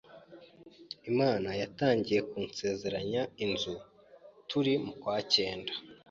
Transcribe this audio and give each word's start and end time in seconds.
Imana 1.11 1.49
yatangiye 1.61 2.19
kunsezeranya 2.29 3.21
inzu 3.45 3.73
turi 4.49 4.73
mu 4.85 4.93
kwa 5.01 5.17
cyenda, 5.33 5.71